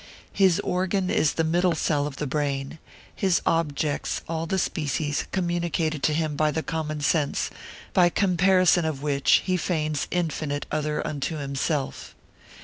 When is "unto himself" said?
11.05-12.15